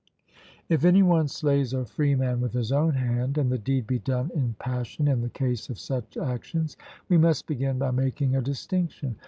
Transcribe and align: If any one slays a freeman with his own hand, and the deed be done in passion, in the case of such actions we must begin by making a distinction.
If 0.67 0.83
any 0.83 1.03
one 1.03 1.27
slays 1.27 1.73
a 1.73 1.85
freeman 1.85 2.41
with 2.41 2.53
his 2.53 2.71
own 2.71 2.95
hand, 2.95 3.37
and 3.37 3.51
the 3.51 3.59
deed 3.59 3.85
be 3.85 3.99
done 3.99 4.31
in 4.33 4.55
passion, 4.57 5.07
in 5.07 5.21
the 5.21 5.29
case 5.29 5.69
of 5.69 5.77
such 5.77 6.17
actions 6.17 6.75
we 7.07 7.19
must 7.19 7.45
begin 7.45 7.77
by 7.77 7.91
making 7.91 8.35
a 8.35 8.41
distinction. 8.41 9.17